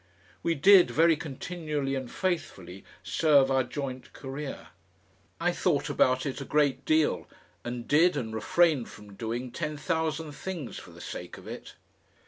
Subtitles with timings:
[0.41, 4.69] We did very continually and faithfully serve our joint career.
[5.39, 7.27] I thought about it a great deal,
[7.63, 11.75] and did and refrained from doing ten thousand things for the sake of it.